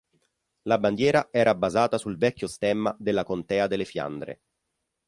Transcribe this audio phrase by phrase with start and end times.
[0.63, 4.41] La bandiera era basata sul vecchio stemma della contea delle Fiandre.